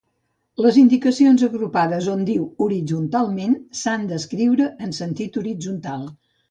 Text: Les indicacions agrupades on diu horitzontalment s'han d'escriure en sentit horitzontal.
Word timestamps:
Les 0.65 0.79
indicacions 0.83 1.43
agrupades 1.49 2.09
on 2.15 2.25
diu 2.31 2.47
horitzontalment 2.67 3.55
s'han 3.83 4.11
d'escriure 4.15 4.73
en 4.89 5.01
sentit 5.05 5.41
horitzontal. 5.45 6.15